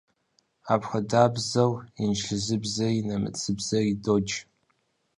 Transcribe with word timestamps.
Апхуэдабзэу 0.73 1.71
инджылызыбзэри 2.03 3.05
нэмыцэбзэри 3.07 3.93
додж. 4.03 4.31